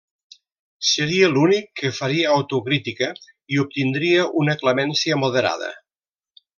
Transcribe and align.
Seria 0.91 1.27
l'únic 1.33 1.67
que 1.81 1.91
faria 1.99 2.33
autocrítica 2.39 3.11
i 3.57 3.63
obtindria 3.67 4.27
una 4.45 4.59
clemència 4.65 5.23
moderada. 5.27 5.75